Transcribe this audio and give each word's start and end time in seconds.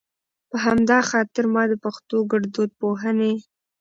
په 0.49 0.57
همدا 0.65 0.99
خاطر 1.09 1.43
ما 1.53 1.63
د 1.71 1.73
پښتو 1.83 2.17
ګړدود 2.31 2.69
پوهنې 2.81 3.33